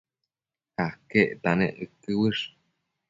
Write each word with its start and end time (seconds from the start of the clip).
aquecta 0.85 1.53
nec 1.59 1.73
uëquë 1.85 2.11
uësh? 2.25 2.43